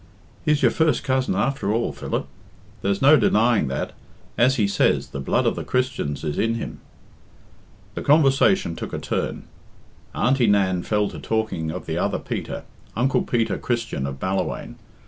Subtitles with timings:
[0.43, 2.25] "He's your first cousin after all, Philip.
[2.81, 3.93] There's no denying that.
[4.35, 6.79] As he says, the blood of the Christians is in him."
[7.93, 9.43] The conversation took a turn.
[10.15, 12.63] Auntie Nan fell to talking of the other Peter,
[12.95, 14.77] uncle Peter Christian of Ballawhaine.